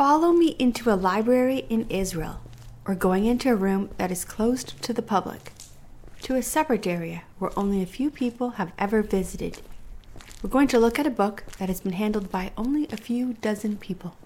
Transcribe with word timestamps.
Follow 0.00 0.32
me 0.32 0.56
into 0.58 0.90
a 0.90 0.96
library 0.96 1.66
in 1.68 1.86
Israel, 1.90 2.40
or 2.86 2.94
going 2.94 3.26
into 3.26 3.50
a 3.50 3.54
room 3.54 3.90
that 3.98 4.10
is 4.10 4.24
closed 4.24 4.80
to 4.80 4.94
the 4.94 5.02
public, 5.02 5.52
to 6.22 6.36
a 6.36 6.42
separate 6.42 6.86
area 6.86 7.24
where 7.38 7.50
only 7.54 7.82
a 7.82 7.86
few 7.86 8.10
people 8.10 8.52
have 8.52 8.72
ever 8.78 9.02
visited. 9.02 9.60
We're 10.42 10.48
going 10.48 10.68
to 10.68 10.78
look 10.78 10.98
at 10.98 11.06
a 11.06 11.10
book 11.10 11.44
that 11.58 11.68
has 11.68 11.82
been 11.82 11.92
handled 11.92 12.32
by 12.32 12.50
only 12.56 12.88
a 12.90 12.96
few 12.96 13.34
dozen 13.42 13.76
people. 13.76 14.16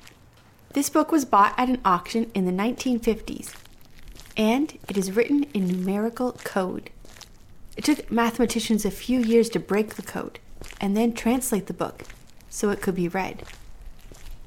This 0.74 0.88
book 0.88 1.10
was 1.10 1.24
bought 1.24 1.58
at 1.58 1.68
an 1.68 1.80
auction 1.84 2.30
in 2.36 2.44
the 2.44 2.52
1950s, 2.52 3.52
and 4.36 4.78
it 4.88 4.96
is 4.96 5.10
written 5.10 5.42
in 5.54 5.66
numerical 5.66 6.34
code. 6.44 6.90
It 7.76 7.82
took 7.82 8.12
mathematicians 8.12 8.84
a 8.84 8.92
few 8.92 9.18
years 9.18 9.48
to 9.48 9.58
break 9.58 9.96
the 9.96 10.02
code 10.02 10.38
and 10.80 10.96
then 10.96 11.14
translate 11.14 11.66
the 11.66 11.72
book 11.72 12.04
so 12.48 12.70
it 12.70 12.80
could 12.80 12.94
be 12.94 13.08
read. 13.08 13.42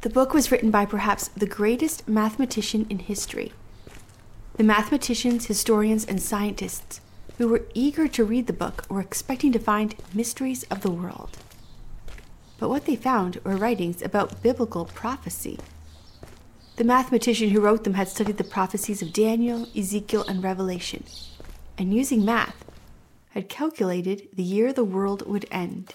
The 0.02 0.10
book 0.12 0.34
was 0.34 0.52
written 0.52 0.70
by 0.70 0.86
perhaps 0.86 1.30
the 1.30 1.48
greatest 1.48 2.08
mathematician 2.08 2.86
in 2.88 3.00
history. 3.00 3.52
The 4.56 4.64
mathematicians, 4.64 5.48
historians, 5.48 6.06
and 6.06 6.22
scientists 6.22 7.02
who 7.38 7.48
were 7.48 7.66
eager 7.74 8.08
to 8.08 8.24
read 8.24 8.46
the 8.46 8.54
book 8.54 8.86
were 8.90 9.02
expecting 9.02 9.52
to 9.54 9.60
find 9.60 9.96
mysteries 10.14 10.64
of 10.64 10.82
the 10.82 10.92
world. 10.92 11.38
But 12.60 12.70
what 12.70 12.86
they 12.86 12.96
found 12.96 13.40
were 13.44 13.58
writings 13.58 14.02
about 14.04 14.42
biblical 14.44 14.86
prophecy. 14.86 15.60
The 16.76 16.84
mathematician 16.84 17.50
who 17.50 17.62
wrote 17.62 17.84
them 17.84 17.96
had 17.96 18.08
studied 18.08 18.38
the 18.38 18.44
prophecies 18.44 19.02
of 19.02 19.14
Daniel, 19.14 19.68
Ezekiel, 19.76 20.26
and 20.28 20.44
Revelation, 20.44 21.06
and 21.78 21.92
using 21.92 22.24
math, 22.24 22.66
had 23.30 23.50
calculated 23.50 24.28
the 24.34 24.44
year 24.44 24.72
the 24.72 24.84
world 24.84 25.28
would 25.28 25.48
end. 25.52 25.94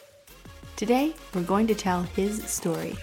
Today, 0.74 1.14
we're 1.34 1.42
going 1.42 1.68
to 1.68 1.74
tell 1.74 2.02
his 2.02 2.42
story. 2.44 2.96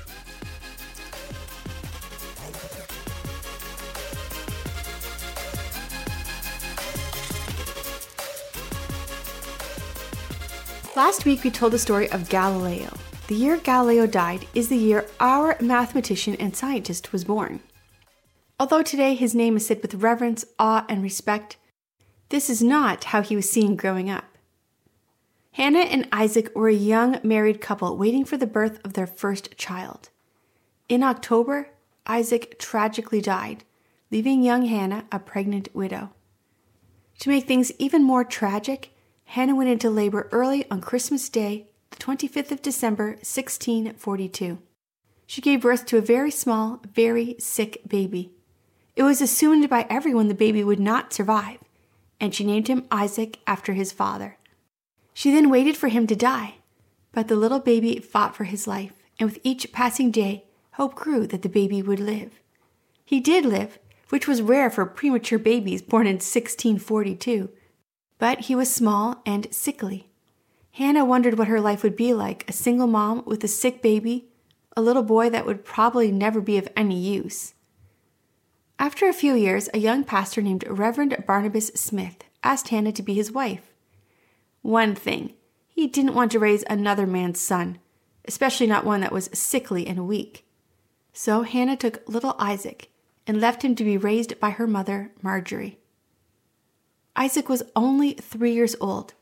Last 11.00 11.24
week, 11.24 11.46
we 11.46 11.50
told 11.50 11.72
the 11.72 11.80
story 11.80 12.12
of 12.12 12.28
Galileo. 12.28 12.94
The 13.28 13.36
year 13.36 13.56
Galileo 13.56 14.06
died 14.06 14.46
is 14.54 14.68
the 14.68 14.76
year 14.76 15.06
our 15.22 15.56
mathematician 15.62 16.36
and 16.36 16.54
scientist 16.54 17.14
was 17.14 17.24
born. 17.24 17.62
Although 18.60 18.82
today 18.82 19.16
his 19.16 19.34
name 19.34 19.56
is 19.56 19.66
said 19.66 19.82
with 19.82 19.96
reverence, 19.96 20.44
awe, 20.60 20.86
and 20.90 21.02
respect, 21.02 21.56
this 22.28 22.50
is 22.50 22.62
not 22.62 23.06
how 23.06 23.22
he 23.22 23.38
was 23.38 23.50
seen 23.50 23.78
growing 23.78 24.10
up. 24.10 24.26
Hannah 25.54 25.88
and 25.88 26.06
Isaac 26.12 26.54
were 26.54 26.68
a 26.68 26.74
young 26.74 27.22
married 27.24 27.62
couple 27.62 27.96
waiting 27.96 28.26
for 28.26 28.36
the 28.36 28.46
birth 28.46 28.82
of 28.84 28.92
their 28.92 29.08
first 29.08 29.56
child. 29.56 30.10
In 30.90 31.02
October, 31.02 31.70
Isaac 32.08 32.60
tragically 32.60 33.22
died, 33.22 33.64
leaving 34.12 34.44
young 34.44 34.66
Hannah 34.66 35.06
a 35.14 35.20
pregnant 35.20 35.74
widow. 35.74 36.10
To 37.20 37.30
make 37.30 37.48
things 37.48 37.72
even 37.80 38.04
more 38.04 38.26
tragic, 38.26 38.92
Hannah 39.34 39.56
went 39.56 39.70
into 39.70 39.92
labor 39.92 40.28
early 40.32 40.66
on 40.72 40.82
Christmas 40.82 41.30
Day, 41.30 41.68
the 41.92 41.98
25th 41.98 42.50
of 42.50 42.64
December, 42.64 43.10
1642. 43.10 44.58
She 45.28 45.40
gave 45.40 45.62
birth 45.62 45.86
to 45.86 45.98
a 45.98 46.02
very 46.02 46.32
small, 46.32 46.82
very 46.96 47.36
sick 47.38 47.80
baby. 47.88 48.32
It 48.96 49.04
was 49.04 49.22
assumed 49.22 49.70
by 49.70 49.86
everyone 49.88 50.30
the 50.30 50.34
baby 50.34 50.64
would 50.64 50.80
not 50.80 51.14
survive, 51.14 51.60
and 52.20 52.34
she 52.34 52.44
named 52.44 52.70
him 52.70 52.88
Isaac 52.90 53.38
after 53.46 53.74
his 53.74 53.92
father. 53.92 54.40
She 55.14 55.30
then 55.30 55.52
waited 55.52 55.78
for 55.78 55.90
him 55.90 56.08
to 56.08 56.16
die, 56.16 56.56
but 57.12 57.28
the 57.28 57.36
little 57.36 57.60
baby 57.60 58.00
fought 58.00 58.36
for 58.36 58.46
his 58.46 58.66
life, 58.66 58.94
and 59.20 59.30
with 59.30 59.40
each 59.44 59.72
passing 59.72 60.10
day, 60.10 60.46
hope 60.72 60.96
grew 60.96 61.28
that 61.28 61.44
the 61.44 61.50
baby 61.50 61.84
would 61.84 62.00
live. 62.00 62.40
He 63.06 63.20
did 63.20 63.46
live, 63.46 63.78
which 64.10 64.28
was 64.28 64.42
rare 64.42 64.72
for 64.72 64.88
premature 64.88 65.38
babies 65.38 65.84
born 65.84 66.08
in 66.08 66.16
1642 66.16 67.50
but 68.20 68.42
he 68.42 68.56
was 68.56 68.72
small 68.72 69.22
and 69.26 69.48
sickly. 69.52 70.10
Hannah 70.74 71.04
wondered 71.04 71.38
what 71.38 71.48
her 71.48 71.60
life 71.60 71.82
would 71.82 71.96
be 71.96 72.14
like 72.14 72.48
a 72.48 72.54
single 72.54 72.88
mom 72.88 73.24
with 73.26 73.44
a 73.44 73.48
sick 73.48 73.82
baby, 73.82 74.28
a 74.78 74.82
little 74.82 75.04
boy 75.04 75.30
that 75.30 75.46
would 75.46 75.66
probably 75.66 76.12
never 76.12 76.40
be 76.40 76.58
of 76.58 76.70
any 76.76 77.00
use. 77.00 77.56
After 78.78 79.10
a 79.10 79.14
few 79.14 79.34
years, 79.34 79.68
a 79.74 79.80
young 79.80 80.04
pastor 80.04 80.42
named 80.42 80.64
Reverend 80.70 81.24
Barnabas 81.26 81.68
Smith 81.76 82.24
asked 82.44 82.70
Hannah 82.70 82.94
to 82.94 83.04
be 83.04 83.14
his 83.14 83.32
wife. 83.32 83.74
One 84.62 84.96
thing, 84.96 85.34
he 85.68 85.88
didn't 85.88 86.14
want 86.14 86.32
to 86.34 86.40
raise 86.40 86.64
another 86.70 87.08
man's 87.08 87.42
son, 87.42 87.80
especially 88.26 88.68
not 88.68 88.86
one 88.86 89.02
that 89.02 89.12
was 89.12 89.30
sickly 89.34 89.88
and 89.88 90.08
weak. 90.08 90.46
So 91.14 91.42
Hannah 91.42 91.76
took 91.76 92.08
little 92.08 92.36
Isaac 92.38 92.90
and 93.28 93.42
left 93.42 93.64
him 93.64 93.76
to 93.76 93.84
be 93.84 93.98
raised 93.98 94.40
by 94.40 94.52
her 94.52 94.68
mother, 94.68 95.12
Marjorie. 95.22 95.80
Isaac 97.16 97.50
was 97.50 97.64
only 97.76 98.14
three 98.14 98.54
years 98.54 98.76
old, 98.80 99.14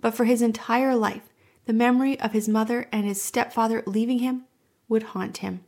but 0.00 0.14
for 0.14 0.24
his 0.24 0.42
entire 0.42 0.94
life, 0.94 1.22
the 1.66 1.72
memory 1.72 2.18
of 2.20 2.32
his 2.32 2.48
mother 2.48 2.88
and 2.92 3.04
his 3.04 3.20
stepfather 3.20 3.82
leaving 3.86 4.20
him 4.20 4.44
would 4.88 5.02
haunt 5.02 5.38
him. 5.38 5.60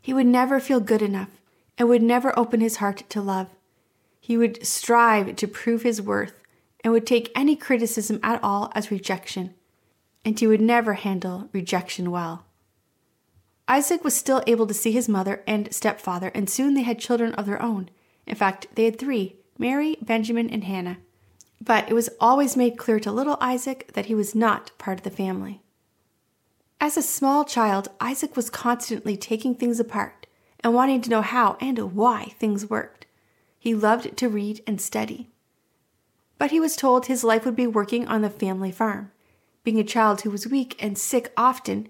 He 0.00 0.12
would 0.12 0.26
never 0.26 0.60
feel 0.60 0.80
good 0.80 1.02
enough 1.02 1.30
and 1.78 1.88
would 1.88 2.02
never 2.02 2.38
open 2.38 2.60
his 2.60 2.76
heart 2.76 3.04
to 3.08 3.20
love. 3.20 3.48
He 4.20 4.36
would 4.36 4.66
strive 4.66 5.36
to 5.36 5.48
prove 5.48 5.82
his 5.82 6.02
worth 6.02 6.40
and 6.82 6.92
would 6.92 7.06
take 7.06 7.32
any 7.34 7.56
criticism 7.56 8.20
at 8.22 8.42
all 8.42 8.70
as 8.74 8.90
rejection, 8.90 9.54
and 10.24 10.38
he 10.38 10.46
would 10.46 10.60
never 10.60 10.94
handle 10.94 11.48
rejection 11.52 12.10
well. 12.10 12.44
Isaac 13.66 14.04
was 14.04 14.14
still 14.14 14.42
able 14.46 14.66
to 14.66 14.74
see 14.74 14.92
his 14.92 15.08
mother 15.08 15.42
and 15.46 15.72
stepfather, 15.72 16.30
and 16.34 16.50
soon 16.50 16.74
they 16.74 16.82
had 16.82 16.98
children 16.98 17.32
of 17.34 17.46
their 17.46 17.62
own. 17.62 17.88
In 18.26 18.34
fact, 18.34 18.66
they 18.74 18.84
had 18.84 18.98
three 18.98 19.36
Mary, 19.58 19.96
Benjamin, 20.02 20.50
and 20.50 20.64
Hannah. 20.64 20.98
But 21.60 21.88
it 21.88 21.94
was 21.94 22.10
always 22.20 22.56
made 22.56 22.76
clear 22.76 23.00
to 23.00 23.12
little 23.12 23.38
Isaac 23.40 23.92
that 23.94 24.06
he 24.06 24.14
was 24.14 24.34
not 24.34 24.76
part 24.78 24.98
of 24.98 25.04
the 25.04 25.10
family. 25.10 25.62
As 26.80 26.96
a 26.96 27.02
small 27.02 27.44
child, 27.44 27.88
Isaac 28.00 28.36
was 28.36 28.50
constantly 28.50 29.16
taking 29.16 29.54
things 29.54 29.80
apart 29.80 30.26
and 30.60 30.74
wanting 30.74 31.00
to 31.02 31.10
know 31.10 31.22
how 31.22 31.56
and 31.60 31.78
why 31.94 32.34
things 32.38 32.68
worked. 32.68 33.06
He 33.58 33.74
loved 33.74 34.16
to 34.18 34.28
read 34.28 34.62
and 34.66 34.80
study. 34.80 35.30
But 36.36 36.50
he 36.50 36.60
was 36.60 36.76
told 36.76 37.06
his 37.06 37.24
life 37.24 37.46
would 37.46 37.56
be 37.56 37.66
working 37.66 38.06
on 38.06 38.22
the 38.22 38.28
family 38.28 38.72
farm. 38.72 39.12
Being 39.62 39.78
a 39.78 39.84
child 39.84 40.22
who 40.22 40.30
was 40.30 40.46
weak 40.46 40.76
and 40.82 40.98
sick 40.98 41.32
often, 41.36 41.88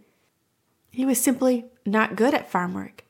he 0.92 1.04
was 1.04 1.20
simply 1.20 1.64
not 1.84 2.14
good 2.14 2.34
at 2.34 2.50
farm 2.50 2.74
work. 2.74 3.02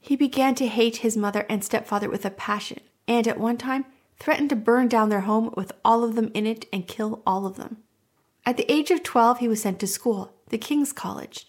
He 0.00 0.16
began 0.16 0.56
to 0.56 0.66
hate 0.66 0.98
his 0.98 1.16
mother 1.16 1.46
and 1.48 1.62
stepfather 1.62 2.10
with 2.10 2.24
a 2.24 2.30
passion, 2.30 2.80
and 3.06 3.28
at 3.28 3.38
one 3.38 3.58
time 3.58 3.84
threatened 4.18 4.50
to 4.50 4.56
burn 4.56 4.88
down 4.88 5.08
their 5.08 5.22
home 5.22 5.52
with 5.56 5.72
all 5.84 6.04
of 6.04 6.14
them 6.14 6.30
in 6.34 6.46
it 6.46 6.66
and 6.72 6.88
kill 6.88 7.22
all 7.26 7.46
of 7.46 7.56
them. 7.56 7.78
At 8.44 8.56
the 8.56 8.70
age 8.70 8.90
of 8.90 9.02
12, 9.02 9.38
he 9.38 9.48
was 9.48 9.62
sent 9.62 9.78
to 9.80 9.86
school, 9.86 10.32
the 10.48 10.58
King's 10.58 10.92
College. 10.92 11.48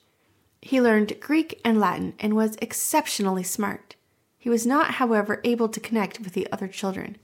He 0.61 0.81
learned 0.81 1.19
Greek 1.19 1.59
and 1.63 1.79
Latin 1.79 2.13
and 2.19 2.35
was 2.35 2.57
exceptionally 2.61 3.43
smart. 3.43 3.95
He 4.37 4.49
was 4.49 4.65
not, 4.65 4.95
however, 4.95 5.41
able 5.43 5.69
to 5.69 5.79
connect 5.79 6.19
with 6.19 6.33
the 6.33 6.51
other 6.51 6.67
children. 6.67 7.17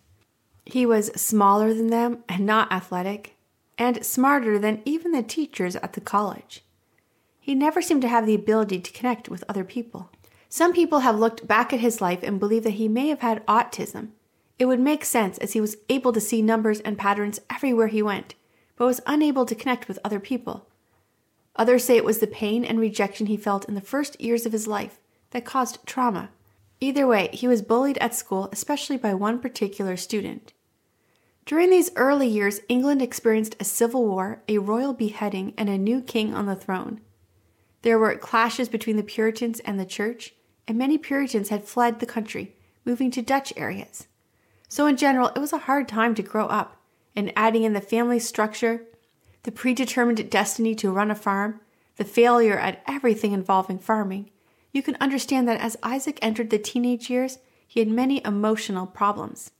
He 0.66 0.85
was 0.85 1.07
smaller 1.19 1.73
than 1.73 1.88
them 1.88 2.23
and 2.28 2.45
not 2.45 2.72
athletic, 2.72 3.35
and 3.78 4.05
smarter 4.05 4.57
than 4.57 4.81
even 4.85 5.11
the 5.11 5.23
teachers 5.23 5.75
at 5.75 5.94
the 5.94 6.01
college. 6.01 6.63
He 7.39 7.53
never 7.53 7.81
seemed 7.81 8.01
to 8.01 8.07
have 8.07 8.25
the 8.25 8.35
ability 8.35 8.79
to 8.79 8.91
connect 8.91 9.29
with 9.29 9.44
other 9.47 9.63
people. 9.63 10.09
Some 10.50 10.73
people 10.73 11.00
have 11.00 11.19
looked 11.19 11.47
back 11.47 11.73
at 11.73 11.79
his 11.79 12.01
life 12.01 12.23
and 12.23 12.39
believe 12.39 12.63
that 12.63 12.72
he 12.72 12.88
may 12.88 13.09
have 13.09 13.19
had 13.19 13.45
autism, 13.45 14.11
it 14.57 14.66
would 14.66 14.79
make 14.79 15.03
sense 15.03 15.38
as 15.39 15.53
he 15.53 15.61
was 15.61 15.77
able 15.89 16.13
to 16.13 16.21
see 16.21 16.41
numbers 16.41 16.79
and 16.81 16.97
patterns 16.97 17.39
everywhere 17.49 17.88
he 17.88 18.01
went, 18.01 18.35
but 18.75 18.85
was 18.85 19.01
unable 19.05 19.45
to 19.45 19.55
connect 19.55 19.88
with 19.88 19.99
other 20.03 20.19
people. 20.19 20.67
Others 21.55 21.83
say 21.83 21.97
it 21.97 22.05
was 22.05 22.19
the 22.19 22.27
pain 22.27 22.66
and 22.66 22.79
rejection 22.79 23.27
he 23.27 23.38
felt 23.38 23.67
in 23.67 23.75
the 23.75 23.81
first 23.81 24.19
years 24.19 24.45
of 24.45 24.51
his 24.51 24.67
life 24.67 24.99
that 25.31 25.45
caused 25.45 25.85
trauma. 25.85 26.29
Either 26.81 27.07
way, 27.07 27.29
he 27.31 27.47
was 27.47 27.61
bullied 27.61 27.97
at 27.99 28.13
school, 28.13 28.49
especially 28.52 28.97
by 28.97 29.13
one 29.13 29.40
particular 29.40 29.96
student. 29.96 30.53
During 31.46 31.69
these 31.69 31.91
early 31.96 32.28
years, 32.28 32.61
England 32.67 33.02
experienced 33.02 33.55
a 33.59 33.63
civil 33.63 34.05
war, 34.05 34.41
a 34.47 34.57
royal 34.57 34.93
beheading, 34.93 35.53
and 35.57 35.69
a 35.69 35.78
new 35.78 36.02
king 36.02 36.34
on 36.34 36.47
the 36.47 36.55
throne. 36.55 37.02
There 37.84 37.99
were 37.99 38.16
clashes 38.16 38.67
between 38.67 38.97
the 38.97 39.03
Puritans 39.03 39.59
and 39.61 39.79
the 39.79 39.85
church, 39.85 40.34
and 40.67 40.78
many 40.78 40.97
Puritans 40.97 41.49
had 41.49 41.66
fled 41.66 41.99
the 41.99 42.05
country, 42.07 42.55
moving 42.84 43.11
to 43.11 43.22
Dutch 43.22 43.53
areas. 43.55 44.07
So, 44.67 44.88
in 44.88 44.97
general, 44.97 45.32
it 45.35 45.40
was 45.40 45.53
a 45.53 45.59
hard 45.59 45.88
time 45.88 46.16
to 46.16 46.23
grow 46.23 46.47
up, 46.47 46.82
and 47.16 47.32
adding 47.35 47.64
in 47.64 47.73
the 47.73 47.82
family 47.82 48.20
structure, 48.20 48.84
the 49.44 49.52
predetermined 49.52 50.29
destiny 50.29 50.76
to 50.76 50.91
run 50.91 51.12
a 51.12 51.16
farm, 51.16 51.62
the 51.97 52.03
failure 52.03 52.58
at 52.58 52.84
everything 52.88 53.32
involving 53.32 53.79
farming, 53.79 54.29
you 54.72 54.82
can 54.82 54.97
understand 55.00 55.47
that 55.47 55.62
as 55.62 55.78
Isaac 55.84 56.20
entered 56.22 56.50
the 56.50 56.59
teenage 56.59 57.09
years, 57.09 57.40
he 57.66 57.79
had 57.79 57.88
many 57.88 58.22
emotional 58.26 58.85
problems. 58.85 59.52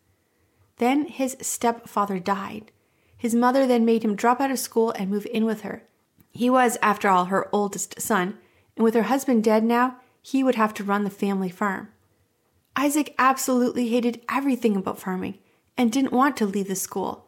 Then 0.78 1.08
his 1.08 1.38
stepfather 1.40 2.20
died. 2.20 2.72
His 3.18 3.34
mother 3.34 3.66
then 3.66 3.86
made 3.86 4.04
him 4.04 4.16
drop 4.16 4.42
out 4.42 4.52
of 4.52 4.60
school 4.60 4.92
and 4.92 5.10
move 5.10 5.26
in 5.32 5.46
with 5.46 5.62
her. 5.62 5.84
He 6.32 6.50
was, 6.50 6.78
after 6.82 7.08
all, 7.08 7.26
her 7.26 7.48
oldest 7.54 8.02
son, 8.02 8.38
and 8.76 8.84
with 8.84 8.94
her 8.94 9.04
husband 9.04 9.44
dead 9.44 9.64
now, 9.64 9.98
he 10.22 10.44
would 10.44 10.56
have 10.56 10.74
to 10.74 10.84
run 10.84 11.06
the 11.06 11.10
family 11.10 11.50
farm. 11.50 11.88
Isaac 12.76 13.16
absolutely 13.18 13.90
hated 13.90 14.22
everything 14.30 14.76
about 14.76 15.00
farming 15.00 15.40
and 15.78 15.92
didn't 15.92 16.12
want 16.12 16.36
to 16.38 16.46
leave 16.46 16.68
the 16.68 16.76
school. 16.76 17.28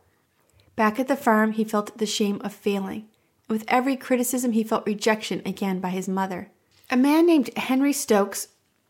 Back 0.76 1.00
at 1.00 1.08
the 1.08 1.16
farm, 1.16 1.54
he 1.54 1.64
felt 1.64 1.98
the 1.98 2.06
shame 2.06 2.42
of 2.44 2.54
failing. 2.54 3.08
With 3.50 3.64
every 3.68 3.96
criticism, 3.96 4.52
he 4.52 4.64
felt 4.64 4.86
rejection 4.86 5.42
again 5.46 5.80
by 5.80 5.90
his 5.90 6.10
mother. 6.10 6.52
A 6.90 6.98
man 6.98 7.26
named 7.26 7.56
Henry 7.58 7.94
Stokes 7.94 8.50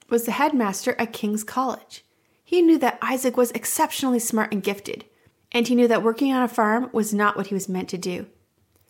was 0.09 0.25
the 0.25 0.31
headmaster 0.31 0.95
at 0.97 1.13
King's 1.13 1.43
College. 1.43 2.03
He 2.43 2.61
knew 2.61 2.77
that 2.79 2.97
Isaac 3.01 3.37
was 3.37 3.51
exceptionally 3.51 4.19
smart 4.19 4.51
and 4.51 4.63
gifted, 4.63 5.05
and 5.51 5.67
he 5.67 5.75
knew 5.75 5.87
that 5.87 6.03
working 6.03 6.33
on 6.33 6.43
a 6.43 6.47
farm 6.47 6.89
was 6.91 7.13
not 7.13 7.35
what 7.35 7.47
he 7.47 7.53
was 7.53 7.69
meant 7.69 7.89
to 7.89 7.97
do. 7.97 8.27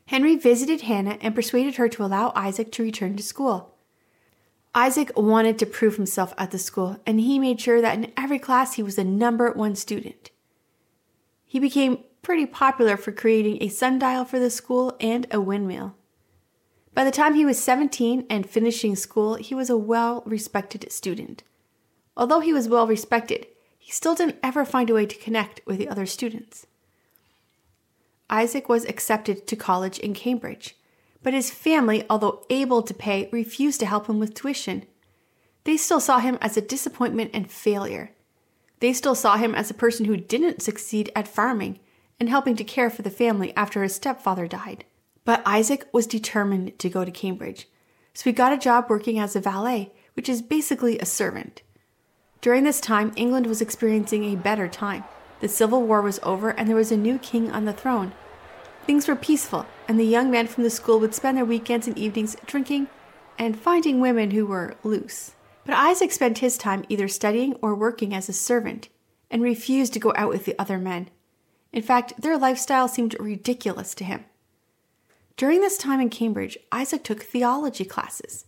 Henry 0.07 0.35
visited 0.35 0.81
Hannah 0.81 1.17
and 1.21 1.35
persuaded 1.35 1.75
her 1.75 1.89
to 1.89 2.03
allow 2.03 2.31
Isaac 2.35 2.71
to 2.73 2.83
return 2.83 3.17
to 3.17 3.23
school. 3.23 3.75
Isaac 4.77 5.11
wanted 5.15 5.57
to 5.57 5.65
prove 5.65 5.95
himself 5.95 6.35
at 6.37 6.51
the 6.51 6.59
school, 6.59 6.99
and 7.03 7.19
he 7.19 7.39
made 7.39 7.59
sure 7.59 7.81
that 7.81 7.97
in 7.97 8.13
every 8.15 8.37
class 8.37 8.75
he 8.75 8.83
was 8.83 8.95
the 8.95 9.03
number 9.03 9.51
one 9.51 9.75
student. 9.75 10.29
He 11.47 11.57
became 11.57 12.03
pretty 12.21 12.45
popular 12.45 12.95
for 12.95 13.11
creating 13.11 13.57
a 13.59 13.69
sundial 13.69 14.23
for 14.23 14.37
the 14.37 14.51
school 14.51 14.95
and 14.99 15.25
a 15.31 15.41
windmill. 15.41 15.95
By 16.93 17.03
the 17.03 17.09
time 17.09 17.33
he 17.33 17.43
was 17.43 17.59
17 17.59 18.27
and 18.29 18.47
finishing 18.47 18.95
school, 18.95 19.33
he 19.33 19.55
was 19.55 19.71
a 19.71 19.75
well 19.75 20.21
respected 20.27 20.91
student. 20.91 21.41
Although 22.15 22.41
he 22.41 22.53
was 22.53 22.69
well 22.69 22.85
respected, 22.85 23.47
he 23.79 23.91
still 23.91 24.13
didn't 24.13 24.37
ever 24.43 24.63
find 24.63 24.91
a 24.91 24.93
way 24.93 25.07
to 25.07 25.17
connect 25.17 25.59
with 25.65 25.79
the 25.79 25.89
other 25.89 26.05
students. 26.05 26.67
Isaac 28.29 28.69
was 28.69 28.85
accepted 28.85 29.47
to 29.47 29.55
college 29.55 29.97
in 29.97 30.13
Cambridge, 30.13 30.76
but 31.23 31.33
his 31.33 31.51
family, 31.51 32.05
although 32.09 32.45
able 32.49 32.81
to 32.83 32.93
pay, 32.93 33.29
refused 33.31 33.79
to 33.79 33.85
help 33.85 34.07
him 34.07 34.19
with 34.19 34.33
tuition. 34.33 34.85
They 35.63 35.77
still 35.77 35.99
saw 35.99 36.19
him 36.19 36.37
as 36.41 36.55
a 36.55 36.61
disappointment 36.61 37.31
and 37.33 37.51
failure. 37.51 38.11
They 38.79 38.93
still 38.93 39.15
saw 39.15 39.37
him 39.37 39.55
as 39.55 39.69
a 39.69 39.75
person 39.75 40.05
who 40.05 40.17
didn't 40.17 40.61
succeed 40.61 41.11
at 41.15 41.27
farming 41.27 41.79
and 42.19 42.29
helping 42.29 42.55
to 42.55 42.63
care 42.63 42.89
for 42.89 43.01
the 43.01 43.09
family 43.09 43.55
after 43.55 43.83
his 43.83 43.95
stepfather 43.95 44.47
died. 44.47 44.85
But 45.25 45.41
Isaac 45.45 45.87
was 45.91 46.07
determined 46.07 46.79
to 46.79 46.89
go 46.89 47.03
to 47.03 47.11
Cambridge, 47.11 47.67
so 48.13 48.23
he 48.23 48.31
got 48.31 48.53
a 48.53 48.57
job 48.57 48.85
working 48.89 49.19
as 49.19 49.35
a 49.35 49.41
valet, 49.41 49.91
which 50.13 50.29
is 50.29 50.41
basically 50.41 50.97
a 50.99 51.05
servant. 51.05 51.61
During 52.41 52.63
this 52.63 52.79
time, 52.79 53.11
England 53.15 53.47
was 53.47 53.61
experiencing 53.61 54.23
a 54.23 54.37
better 54.37 54.67
time. 54.67 55.03
The 55.39 55.47
Civil 55.47 55.83
War 55.83 56.01
was 56.01 56.19
over 56.23 56.49
and 56.51 56.67
there 56.67 56.75
was 56.75 56.91
a 56.91 56.97
new 56.97 57.19
king 57.19 57.51
on 57.51 57.65
the 57.65 57.73
throne. 57.73 58.13
Things 58.87 59.09
were 59.09 59.17
peaceful, 59.17 59.65
and 59.89 59.99
the 59.99 60.05
young 60.05 60.31
men 60.31 60.47
from 60.47 60.63
the 60.63 60.69
school 60.69 60.97
would 61.01 61.13
spend 61.13 61.37
their 61.37 61.43
weekends 61.43 61.87
and 61.87 61.97
evenings 61.97 62.37
drinking 62.45 62.87
and 63.37 63.59
finding 63.59 63.99
women 63.99 64.31
who 64.31 64.45
were 64.45 64.75
loose. 64.81 65.33
But 65.65 65.75
Isaac 65.75 66.13
spent 66.13 66.37
his 66.37 66.57
time 66.57 66.85
either 66.87 67.09
studying 67.09 67.55
or 67.55 67.75
working 67.75 68.15
as 68.15 68.29
a 68.29 68.33
servant 68.33 68.87
and 69.29 69.41
refused 69.41 69.91
to 69.91 69.99
go 69.99 70.13
out 70.15 70.29
with 70.29 70.45
the 70.45 70.55
other 70.57 70.77
men. 70.77 71.09
In 71.73 71.81
fact, 71.81 72.13
their 72.21 72.37
lifestyle 72.37 72.87
seemed 72.87 73.19
ridiculous 73.19 73.93
to 73.95 74.05
him. 74.05 74.23
During 75.35 75.59
this 75.59 75.77
time 75.77 75.99
in 75.99 76.09
Cambridge, 76.09 76.57
Isaac 76.71 77.03
took 77.03 77.23
theology 77.23 77.83
classes. 77.83 78.45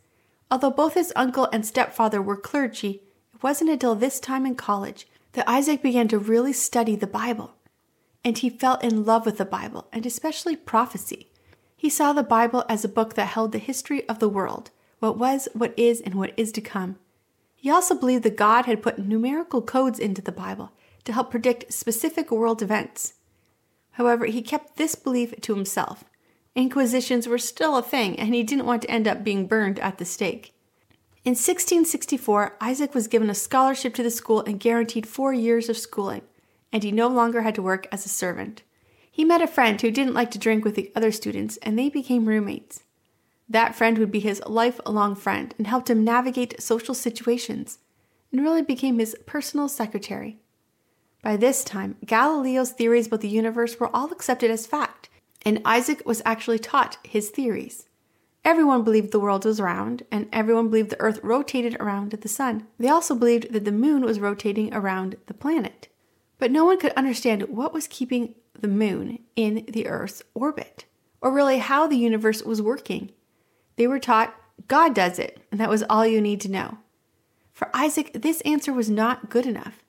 Although 0.50 0.72
both 0.72 0.94
his 0.94 1.12
uncle 1.18 1.50
and 1.52 1.66
stepfather 1.66 2.22
were 2.22 2.38
clergy, 2.38 3.02
it 3.34 3.44
wasn't 3.44 3.72
until 3.72 3.94
this 3.94 4.22
time 4.22 4.46
in 4.46 4.56
college 4.56 5.06
that 5.34 5.50
Isaac 5.50 5.82
began 5.84 6.08
to 6.08 6.18
really 6.18 6.54
study 6.54 6.96
the 6.96 7.08
Bible. 7.08 7.56
And 8.30 8.38
he 8.38 8.52
fell 8.52 8.76
in 8.76 9.06
love 9.06 9.26
with 9.26 9.40
the 9.40 9.44
Bible, 9.44 9.88
and 9.92 10.06
especially 10.06 10.56
prophecy. 10.56 11.32
He 11.76 11.90
saw 11.90 12.14
the 12.14 12.22
Bible 12.22 12.64
as 12.70 12.86
a 12.86 12.88
book 12.88 13.16
that 13.16 13.30
held 13.30 13.52
the 13.52 13.58
history 13.58 14.08
of 14.08 14.20
the 14.20 14.30
world, 14.30 14.70
what 15.00 15.18
was, 15.18 15.48
what 15.54 15.74
is, 15.76 16.00
and 16.00 16.14
what 16.14 16.34
is 16.38 16.52
to 16.52 16.62
come. 16.62 16.98
He 17.56 17.72
also 17.72 17.96
believed 17.96 18.22
that 18.26 18.38
God 18.38 18.68
had 18.68 18.84
put 18.84 19.00
numerical 19.00 19.64
codes 19.64 19.98
into 19.98 20.22
the 20.22 20.32
Bible 20.32 20.74
to 21.06 21.12
help 21.12 21.32
predict 21.32 21.74
specific 21.74 22.30
world 22.30 22.62
events. 22.62 23.16
However, 23.94 24.28
he 24.28 24.44
kept 24.44 24.78
this 24.78 24.94
belief 24.94 25.34
to 25.42 25.56
himself. 25.56 26.04
Inquisitions 26.54 27.28
were 27.28 27.40
still 27.40 27.78
a 27.78 27.82
thing, 27.82 28.20
and 28.20 28.36
he 28.36 28.44
didn't 28.44 28.68
want 28.68 28.84
to 28.84 28.92
end 28.92 29.08
up 29.08 29.24
being 29.24 29.48
burned 29.48 29.80
at 29.80 29.98
the 29.98 30.06
stake. 30.06 30.54
In 31.26 31.32
1664, 31.32 32.58
Isaac 32.62 32.94
was 32.94 33.08
given 33.08 33.32
a 33.32 33.34
scholarship 33.34 33.96
to 33.96 34.04
the 34.04 34.12
school 34.12 34.42
and 34.42 34.60
guaranteed 34.60 35.08
four 35.08 35.34
years 35.34 35.68
of 35.68 35.78
schooling, 35.80 36.22
and 36.72 36.84
he 36.84 36.92
no 36.92 37.08
longer 37.08 37.42
had 37.42 37.56
to 37.56 37.62
work 37.62 37.88
as 37.92 38.06
a 38.06 38.10
servant. 38.10 38.64
He 39.12 39.26
met 39.26 39.42
a 39.42 39.48
friend 39.48 39.82
who 39.82 39.92
didn't 39.92 40.14
like 40.14 40.32
to 40.32 40.40
drink 40.40 40.64
with 40.64 40.76
the 40.76 40.92
other 40.96 41.12
students, 41.12 41.58
and 41.58 41.78
they 41.78 41.90
became 41.90 42.26
roommates. 42.26 42.84
That 43.50 43.76
friend 43.76 43.98
would 43.98 44.12
be 44.12 44.20
his 44.20 44.42
lifelong 44.46 45.16
friend 45.16 45.54
and 45.58 45.68
helped 45.68 45.90
him 45.90 46.04
navigate 46.04 46.62
social 46.62 46.94
situations, 46.94 47.80
and 48.32 48.42
really 48.42 48.62
became 48.62 49.00
his 49.00 49.16
personal 49.26 49.68
secretary. 49.68 50.40
By 51.22 51.36
this 51.36 51.64
time, 51.64 51.98
Galileo's 52.06 52.72
theories 52.72 53.08
about 53.08 53.22
the 53.22 53.28
universe 53.28 53.80
were 53.80 53.94
all 53.94 54.12
accepted 54.12 54.52
as 54.52 54.66
fact, 54.66 55.10
and 55.44 55.62
Isaac 55.66 56.04
was 56.06 56.22
actually 56.24 56.60
taught 56.60 56.98
his 57.04 57.30
theories. 57.30 57.88
Everyone 58.46 58.84
believed 58.84 59.12
the 59.12 59.20
world 59.20 59.44
was 59.44 59.60
round, 59.60 60.04
and 60.12 60.30
everyone 60.32 60.70
believed 60.70 60.92
the 60.92 61.02
earth 61.02 61.20
rotated 61.22 61.76
around 61.80 62.12
the 62.12 62.28
sun. 62.30 62.68
They 62.78 62.88
also 62.88 63.16
believed 63.16 63.52
that 63.52 63.66
the 63.66 63.72
moon 63.72 64.04
was 64.04 64.22
rotating 64.22 64.74
around 64.74 65.18
the 65.26 65.34
planet. 65.34 65.89
But 66.40 66.52
no 66.52 66.66
one 66.66 66.80
could 66.80 66.94
understand 66.94 67.50
what 67.50 67.74
was 67.74 67.88
keeping 67.88 68.34
the 68.60 68.68
moon 68.68 69.20
in 69.36 69.66
the 69.70 69.88
earth's 69.88 70.24
orbit, 70.34 70.86
or 71.22 71.32
really 71.32 71.60
how 71.60 71.86
the 71.86 71.98
universe 71.98 72.42
was 72.42 72.62
working. 72.62 73.12
They 73.76 73.86
were 73.86 74.00
taught 74.00 74.36
God 74.68 74.96
does 74.96 75.20
it, 75.20 75.40
and 75.52 75.60
that 75.60 75.70
was 75.70 75.84
all 75.84 76.06
you 76.06 76.20
need 76.20 76.42
to 76.42 76.52
know. 76.52 76.80
For 77.54 77.70
Isaac, 77.74 78.12
this 78.14 78.42
answer 78.42 78.74
was 78.74 78.90
not 78.90 79.30
good 79.30 79.46
enough. 79.46 79.84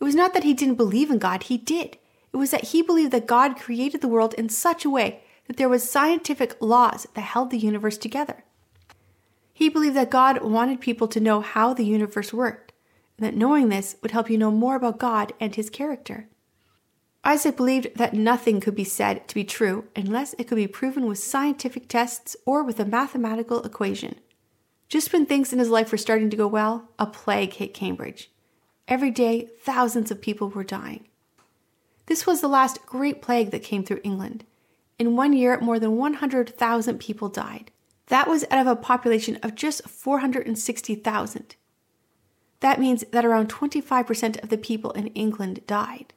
It 0.00 0.04
was 0.04 0.14
not 0.14 0.34
that 0.34 0.44
he 0.44 0.54
didn't 0.54 0.74
believe 0.76 1.10
in 1.10 1.18
God, 1.18 1.44
he 1.44 1.58
did. 1.58 1.98
It 2.32 2.36
was 2.36 2.50
that 2.50 2.66
he 2.66 2.82
believed 2.82 3.12
that 3.12 3.26
God 3.26 3.56
created 3.56 4.00
the 4.00 4.08
world 4.08 4.34
in 4.34 4.48
such 4.48 4.84
a 4.84 4.90
way 4.90 5.22
that 5.46 5.56
there 5.56 5.68
was 5.68 5.88
scientific 5.88 6.56
laws 6.60 7.06
that 7.14 7.20
held 7.20 7.50
the 7.50 7.58
universe 7.58 7.96
together. 7.96 8.44
He 9.52 9.68
believed 9.68 9.96
that 9.96 10.10
God 10.10 10.42
wanted 10.42 10.80
people 10.80 11.08
to 11.08 11.20
know 11.20 11.40
how 11.40 11.72
the 11.72 11.84
universe 11.84 12.32
worked, 12.32 12.65
that 13.18 13.34
knowing 13.34 13.68
this 13.68 13.96
would 14.02 14.10
help 14.10 14.30
you 14.30 14.38
know 14.38 14.50
more 14.50 14.76
about 14.76 14.98
God 14.98 15.32
and 15.40 15.54
his 15.54 15.70
character. 15.70 16.28
Isaac 17.24 17.56
believed 17.56 17.96
that 17.96 18.14
nothing 18.14 18.60
could 18.60 18.74
be 18.74 18.84
said 18.84 19.26
to 19.26 19.34
be 19.34 19.42
true 19.42 19.84
unless 19.96 20.34
it 20.34 20.44
could 20.44 20.56
be 20.56 20.68
proven 20.68 21.06
with 21.06 21.18
scientific 21.18 21.88
tests 21.88 22.36
or 22.46 22.62
with 22.62 22.78
a 22.78 22.84
mathematical 22.84 23.62
equation. 23.62 24.14
Just 24.88 25.12
when 25.12 25.26
things 25.26 25.52
in 25.52 25.58
his 25.58 25.68
life 25.68 25.90
were 25.90 25.98
starting 25.98 26.30
to 26.30 26.36
go 26.36 26.46
well, 26.46 26.88
a 26.98 27.06
plague 27.06 27.54
hit 27.54 27.74
Cambridge. 27.74 28.30
Every 28.86 29.10
day, 29.10 29.48
thousands 29.60 30.12
of 30.12 30.20
people 30.20 30.48
were 30.48 30.62
dying. 30.62 31.08
This 32.06 32.24
was 32.24 32.40
the 32.40 32.48
last 32.48 32.86
great 32.86 33.20
plague 33.20 33.50
that 33.50 33.64
came 33.64 33.82
through 33.82 34.00
England. 34.04 34.44
In 34.96 35.16
one 35.16 35.32
year, 35.32 35.58
more 35.60 35.80
than 35.80 35.96
100,000 35.96 36.98
people 37.00 37.28
died. 37.28 37.72
That 38.06 38.28
was 38.28 38.44
out 38.50 38.60
of 38.60 38.68
a 38.68 38.76
population 38.76 39.36
of 39.42 39.56
just 39.56 39.88
460,000. 39.88 41.56
That 42.60 42.80
means 42.80 43.04
that 43.10 43.24
around 43.24 43.48
25% 43.48 44.42
of 44.42 44.48
the 44.48 44.58
people 44.58 44.92
in 44.92 45.08
England 45.08 45.60
died. 45.66 46.12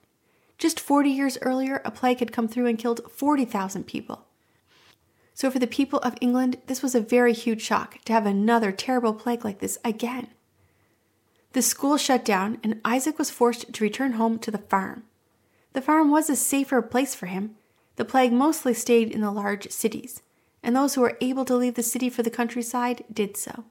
Just 0.57 0.79
40 0.79 1.09
years 1.09 1.37
earlier, 1.41 1.81
a 1.85 1.91
plague 1.91 2.19
had 2.19 2.31
come 2.31 2.47
through 2.47 2.67
and 2.67 2.77
killed 2.77 3.01
40,000 3.11 3.85
people. 3.85 4.25
So, 5.33 5.49
for 5.49 5.59
the 5.59 5.67
people 5.67 5.99
of 5.99 6.15
England, 6.19 6.57
this 6.67 6.83
was 6.83 6.95
a 6.95 6.99
very 6.99 7.31
huge 7.31 7.61
shock 7.61 8.03
to 8.03 8.13
have 8.13 8.25
another 8.25 8.73
terrible 8.73 9.13
plague 9.13 9.45
like 9.45 9.59
this 9.59 9.77
again. 9.85 10.27
The 11.53 11.61
school 11.61 11.97
shut 11.97 12.25
down, 12.25 12.59
and 12.61 12.81
Isaac 12.83 13.17
was 13.17 13.29
forced 13.29 13.71
to 13.71 13.83
return 13.83 14.13
home 14.13 14.37
to 14.39 14.51
the 14.51 14.57
farm. 14.57 15.03
The 15.73 15.81
farm 15.81 16.11
was 16.11 16.29
a 16.29 16.35
safer 16.35 16.81
place 16.81 17.15
for 17.15 17.27
him. 17.27 17.55
The 17.95 18.05
plague 18.05 18.33
mostly 18.33 18.73
stayed 18.73 19.11
in 19.11 19.21
the 19.21 19.31
large 19.31 19.71
cities, 19.71 20.21
and 20.61 20.75
those 20.75 20.95
who 20.95 21.01
were 21.01 21.17
able 21.21 21.45
to 21.45 21.55
leave 21.55 21.75
the 21.75 21.83
city 21.83 22.09
for 22.09 22.21
the 22.21 22.29
countryside 22.29 23.05
did 23.11 23.37
so. 23.37 23.63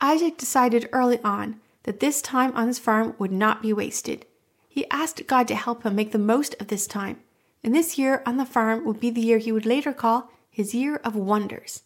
Isaac 0.00 0.38
decided 0.38 0.88
early 0.92 1.18
on 1.24 1.60
that 1.88 2.00
this 2.00 2.20
time 2.20 2.52
on 2.54 2.66
his 2.66 2.78
farm 2.78 3.14
would 3.18 3.32
not 3.32 3.62
be 3.62 3.72
wasted. 3.72 4.26
He 4.68 4.86
asked 4.90 5.26
God 5.26 5.48
to 5.48 5.54
help 5.54 5.84
him 5.84 5.96
make 5.96 6.12
the 6.12 6.18
most 6.18 6.54
of 6.60 6.66
this 6.66 6.86
time, 6.86 7.20
and 7.64 7.74
this 7.74 7.96
year 7.96 8.22
on 8.26 8.36
the 8.36 8.44
farm 8.44 8.84
would 8.84 9.00
be 9.00 9.08
the 9.08 9.22
year 9.22 9.38
he 9.38 9.52
would 9.52 9.64
later 9.64 9.94
call 9.94 10.30
his 10.50 10.74
year 10.74 10.96
of 10.96 11.16
wonders. 11.16 11.84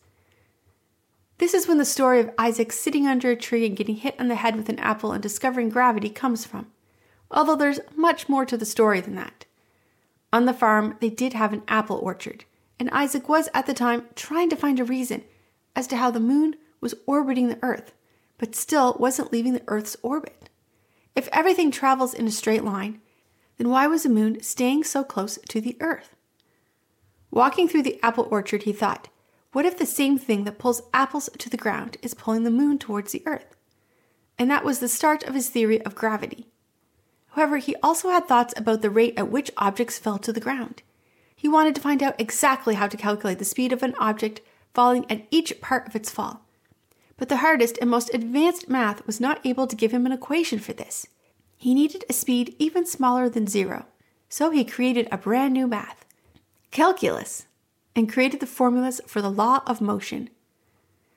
This 1.39 1.55
is 1.55 1.69
when 1.69 1.79
the 1.79 1.85
story 1.85 2.19
of 2.19 2.33
Isaac 2.37 2.73
sitting 2.73 3.07
under 3.07 3.31
a 3.31 3.37
tree 3.37 3.65
and 3.65 3.77
getting 3.77 3.95
hit 3.95 4.19
on 4.19 4.27
the 4.27 4.35
head 4.35 4.57
with 4.57 4.69
an 4.69 4.81
apple 4.81 5.13
and 5.13 5.23
discovering 5.23 5.69
gravity 5.69 6.11
comes 6.11 6.45
from, 6.45 6.67
although 7.31 7.55
there's 7.55 7.79
much 7.95 8.29
more 8.29 8.45
to 8.45 8.57
the 8.57 8.67
story 8.67 9.01
than 9.01 9.15
that. 9.15 9.45
On 10.33 10.47
the 10.47 10.53
farm, 10.53 10.97
they 10.99 11.11
did 11.11 11.33
have 11.35 11.53
an 11.53 11.63
apple 11.69 11.99
orchard, 11.99 12.45
and 12.81 12.91
Isaac 12.91 13.29
was 13.29 13.49
at 13.55 13.67
the 13.67 13.73
time 13.73 14.07
trying 14.17 14.51
to 14.51 14.57
find 14.57 14.81
a 14.81 14.85
reason 14.85 15.23
as 15.77 15.87
to 15.87 15.97
how 15.97 16.11
the 16.11 16.19
moon 16.19 16.57
was 16.81 16.97
orbiting 17.07 17.47
the 17.47 17.61
earth, 17.63 17.93
but 18.43 18.57
still 18.57 18.97
wasn't 18.99 19.33
leaving 19.33 19.53
the 19.53 19.63
earth's 19.69 19.97
orbit. 20.03 20.51
If 21.15 21.29
everything 21.31 21.71
travels 21.71 22.13
in 22.13 22.27
a 22.27 22.33
straight 22.33 22.65
line, 22.65 23.01
then 23.57 23.69
why 23.69 23.87
was 23.87 24.03
the 24.03 24.09
moon 24.09 24.43
staying 24.43 24.83
so 24.83 25.05
close 25.05 25.39
to 25.51 25.61
the 25.61 25.77
earth? 25.79 26.17
Walking 27.31 27.69
through 27.69 27.85
the 27.85 28.03
apple 28.03 28.27
orchard, 28.33 28.65
he 28.65 28.73
thought, 28.73 29.07
what 29.53 29.65
if 29.65 29.79
the 29.79 29.87
same 29.87 30.19
thing 30.19 30.43
that 30.43 30.59
pulls 30.59 30.83
apples 30.93 31.31
to 31.39 31.49
the 31.49 31.57
ground 31.57 31.99
is 32.03 32.15
pulling 32.15 32.43
the 32.43 32.51
moon 32.51 32.81
towards 32.81 33.13
the 33.13 33.23
earth? 33.27 33.55
and 34.43 34.51
that 34.51 34.65
was 34.65 34.81
the 34.81 34.89
start 34.89 35.23
of 35.23 35.35
his 35.35 35.49
theory 35.49 35.81
of 35.83 35.95
gravity. 35.95 36.49
However, 37.29 37.59
he 37.59 37.77
also 37.77 38.11
had 38.11 38.27
thoughts 38.27 38.53
about 38.57 38.83
the 38.83 38.91
rate 38.91 39.15
at 39.17 39.31
which 39.31 39.53
objects 39.57 40.01
fell 40.01 40.19
to 40.19 40.33
the 40.33 40.41
ground. 40.41 40.83
He 41.37 41.49
wanted 41.49 41.77
to 41.77 41.81
find 41.81 42.03
out 42.03 42.21
exactly 42.21 42.75
how 42.75 42.89
to 42.89 42.97
calculate 42.97 43.39
the 43.39 43.45
speed 43.45 43.73
of 43.73 43.85
an 43.85 43.95
object 44.01 44.41
falling 44.75 45.09
at 45.09 45.27
each 45.31 45.61
part 45.61 45.87
of 45.87 45.95
its 45.95 46.11
fall. 46.11 46.42
But 47.23 47.29
the 47.29 47.37
hardest 47.37 47.79
and 47.81 47.88
most 47.88 48.12
advanced 48.12 48.69
math 48.69 49.07
was 49.07 49.21
not 49.21 49.47
able 49.47 49.69
to 49.69 49.76
give 49.76 49.93
him 49.93 50.07
an 50.07 50.11
equation 50.11 50.59
for 50.59 50.73
this. 50.73 51.07
He 51.57 51.73
needed 51.73 52.05
a 52.11 52.12
speed 52.12 52.57
even 52.59 52.85
smaller 52.85 53.29
than 53.29 53.47
zero, 53.47 53.87
so 54.29 54.50
he 54.50 54.64
created 54.64 55.07
a 55.12 55.19
brand 55.19 55.55
new 55.55 55.69
math, 55.69 56.05
calculus, 56.73 57.47
and 57.95 58.12
created 58.12 58.41
the 58.41 58.47
formulas 58.49 59.00
for 59.07 59.23
the 59.23 59.31
law 59.31 59.62
of 59.69 59.81
motion. 59.81 60.31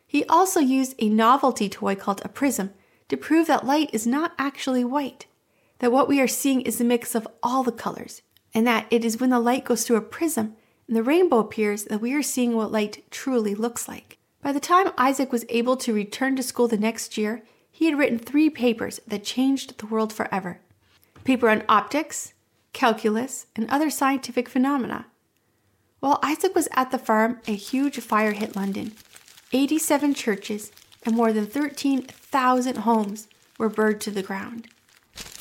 He 0.05 0.25
also 0.25 0.59
used 0.59 0.93
a 0.99 1.09
novelty 1.09 1.69
toy 1.69 1.95
called 1.95 2.21
a 2.23 2.29
prism 2.29 2.75
to 3.07 3.17
prove 3.17 3.47
that 3.47 3.65
light 3.65 3.89
is 3.91 4.05
not 4.05 4.33
actually 4.37 4.83
white, 4.83 5.25
that 5.79 5.91
what 5.91 6.07
we 6.07 6.21
are 6.21 6.27
seeing 6.27 6.61
is 6.61 6.79
a 6.79 6.83
mix 6.83 7.15
of 7.15 7.27
all 7.41 7.63
the 7.63 7.71
colors, 7.71 8.21
and 8.53 8.67
that 8.67 8.85
it 8.91 9.03
is 9.03 9.19
when 9.19 9.31
the 9.31 9.39
light 9.39 9.65
goes 9.65 9.83
through 9.83 9.97
a 9.97 10.01
prism 10.01 10.55
and 10.87 10.95
the 10.95 11.01
rainbow 11.01 11.39
appears 11.39 11.85
that 11.85 11.99
we 11.99 12.13
are 12.13 12.21
seeing 12.21 12.55
what 12.55 12.71
light 12.71 13.03
truly 13.09 13.55
looks 13.55 13.87
like. 13.87 14.14
By 14.45 14.51
the 14.51 14.59
time 14.59 14.91
Isaac 14.95 15.31
was 15.31 15.43
able 15.49 15.75
to 15.77 15.91
return 15.91 16.35
to 16.35 16.43
school 16.43 16.67
the 16.67 16.77
next 16.77 17.17
year, 17.17 17.41
he 17.71 17.85
had 17.85 17.97
written 17.97 18.19
three 18.19 18.51
papers 18.51 18.99
that 19.07 19.23
changed 19.23 19.75
the 19.75 19.87
world 19.87 20.13
forever 20.13 20.59
paper 21.23 21.49
on 21.49 21.63
optics, 21.67 22.33
calculus, 22.71 23.47
and 23.55 23.67
other 23.71 23.89
scientific 23.89 24.47
phenomena. 24.47 25.07
While 25.99 26.19
Isaac 26.21 26.53
was 26.53 26.67
at 26.73 26.91
the 26.91 26.99
farm, 26.99 27.39
a 27.47 27.55
huge 27.55 27.99
fire 28.01 28.33
hit 28.33 28.55
London. 28.55 28.91
87 29.51 30.13
churches 30.13 30.71
and 31.01 31.15
more 31.15 31.33
than 31.33 31.47
13,000 31.47 32.77
homes 32.77 33.27
were 33.57 33.67
burned 33.67 34.01
to 34.01 34.11
the 34.11 34.21
ground. 34.21 34.67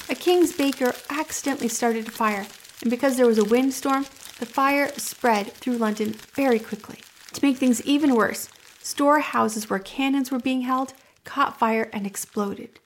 A 0.08 0.14
king's 0.14 0.56
baker 0.56 0.94
accidentally 1.10 1.68
started 1.68 2.08
a 2.08 2.10
fire, 2.10 2.46
and 2.80 2.88
because 2.88 3.18
there 3.18 3.26
was 3.26 3.36
a 3.36 3.44
windstorm, 3.44 4.06
the 4.38 4.46
fire 4.46 4.88
spread 4.96 5.52
through 5.52 5.76
London 5.76 6.14
very 6.32 6.58
quickly. 6.58 7.00
To 7.34 7.44
make 7.44 7.58
things 7.58 7.82
even 7.82 8.14
worse, 8.14 8.48
storehouses 8.84 9.70
where 9.70 9.78
cannons 9.78 10.30
were 10.30 10.38
being 10.38 10.60
held 10.60 10.92
caught 11.24 11.58
fire 11.58 11.88
and 11.94 12.06
exploded. 12.06 12.78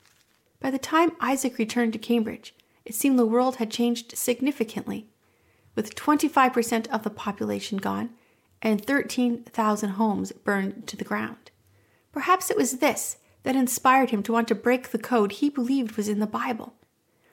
By 0.61 0.71
the 0.71 0.79
time 0.79 1.11
Isaac 1.21 1.59
returned 1.59 1.93
to 1.93 1.99
Cambridge, 1.99 2.55
it 2.85 2.95
seemed 2.95 3.19
the 3.19 3.27
world 3.27 3.57
had 3.57 3.69
changed 3.69 4.17
significantly, 4.17 5.09
with 5.75 5.97
25% 5.97 6.87
of 6.89 7.03
the 7.03 7.11
population 7.11 7.79
gone 7.79 8.11
and 8.63 8.85
13,000 8.85 9.91
homes 9.91 10.31
burned 10.31 10.87
to 10.87 10.97
the 10.97 11.05
ground. 11.05 11.51
Perhaps 12.13 12.49
it 12.49 12.57
was 12.57 12.79
this 12.79 13.17
that 13.43 13.57
inspired 13.57 14.11
him 14.11 14.23
to 14.23 14.33
want 14.33 14.47
to 14.49 14.55
break 14.55 14.91
the 14.91 14.99
code 14.99 15.33
he 15.33 15.51
believed 15.51 15.97
was 15.97 16.09
in 16.09 16.21
the 16.21 16.27
Bible. 16.29 16.75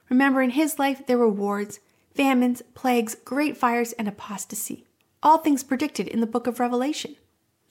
Remember, 0.09 0.41
in 0.41 0.51
his 0.51 0.79
life 0.79 1.05
there 1.05 1.19
were 1.19 1.29
wars, 1.29 1.79
famines, 2.15 2.63
plagues, 2.73 3.15
great 3.23 3.57
fires, 3.57 3.91
and 3.93 4.07
apostasy, 4.07 4.85
all 5.21 5.37
things 5.37 5.63
predicted 5.63 6.07
in 6.07 6.19
the 6.19 6.27
book 6.27 6.47
of 6.47 6.59
Revelation. 6.59 7.15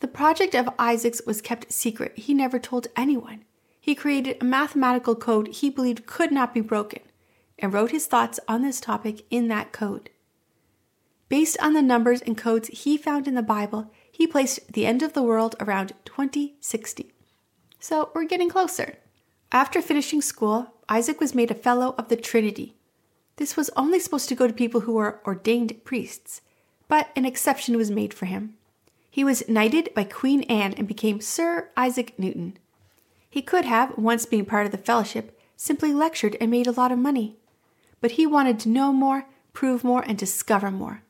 The 0.01 0.09
project 0.09 0.55
of 0.55 0.69
Isaac's 0.79 1.23
was 1.27 1.41
kept 1.41 1.73
secret. 1.73 2.19
He 2.19 2.35
never 2.35 2.59
told 2.59 2.89
anyone. 2.97 3.45
He 3.81 3.95
created 3.95 4.39
a 4.41 4.45
mathematical 4.45 5.15
code 5.15 5.49
he 5.49 5.71
believed 5.71 6.07
could 6.07 6.33
not 6.33 6.55
be 6.55 6.61
broken 6.61 7.01
and 7.59 7.73
wrote 7.73 7.91
his 7.91 8.07
thoughts 8.07 8.41
on 8.49 8.63
this 8.63 8.81
topic 8.81 9.25
in 9.31 9.49
that 9.49 9.73
code. 9.73 10.11
Based 11.29 11.57
on 11.61 11.73
the 11.73 11.83
numbers 11.83 12.21
and 12.21 12.37
codes 12.37 12.69
he 12.69 12.97
found 12.97 13.27
in 13.27 13.35
the 13.35 13.43
Bible, 13.43 13.91
he 14.11 14.27
placed 14.27 14.73
the 14.73 14.87
end 14.87 15.03
of 15.03 15.13
the 15.13 15.23
world 15.23 15.57
around 15.61 15.93
2060. 16.05 17.13
So 17.81 18.11
we're 18.15 18.25
getting 18.25 18.49
closer. 18.49 18.99
After 19.53 19.83
finishing 19.83 20.23
school, 20.23 20.75
Isaac 20.89 21.21
was 21.21 21.35
made 21.35 21.51
a 21.51 21.55
Fellow 21.55 21.95
of 21.99 22.09
the 22.09 22.17
Trinity. 22.17 22.77
This 23.37 23.57
was 23.57 23.71
only 23.77 23.99
supposed 23.99 24.29
to 24.29 24.35
go 24.35 24.47
to 24.47 24.53
people 24.53 24.83
who 24.83 24.95
were 24.95 25.21
ordained 25.27 25.85
priests, 25.85 26.41
but 26.89 27.09
an 27.17 27.25
exception 27.25 27.77
was 27.77 27.91
made 27.91 28.15
for 28.15 28.27
him. 28.27 28.55
He 29.15 29.23
was 29.23 29.49
knighted 29.49 29.91
by 29.95 30.03
Queen 30.03 30.43
Anne 30.51 30.73
and 30.73 30.89
became 30.89 31.21
Sir 31.21 31.71
Isaac 31.77 32.19
Newton. 32.19 32.59
He 33.31 33.43
could 33.43 33.65
have, 33.65 33.97
once 33.97 34.27
being 34.27 34.45
part 34.45 34.67
of 34.67 34.73
the 34.73 34.77
fellowship, 34.77 35.39
simply 35.55 35.93
lectured 35.93 36.37
and 36.41 36.51
made 36.51 36.67
a 36.67 36.73
lot 36.73 36.91
of 36.91 36.99
money. 36.99 37.37
But 38.01 38.11
he 38.19 38.27
wanted 38.27 38.59
to 38.59 38.69
know 38.69 38.93
more, 38.93 39.27
prove 39.53 39.85
more, 39.85 40.03
and 40.05 40.19
discover 40.19 40.73
more. 40.73 41.05